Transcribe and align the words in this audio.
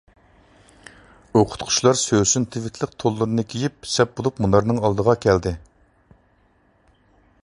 ئوقۇتقۇچىلار 1.41 1.99
سۆسۈن 2.03 2.47
تىۋىتلىق 2.55 2.95
تونلىرىنى 3.03 3.45
كىيىپ، 3.53 3.87
سەپ 3.97 4.17
بولۇپ 4.21 4.43
مۇنارنىڭ 4.45 4.83
ئالدىغا 4.89 5.15
كەلدى. 5.27 5.55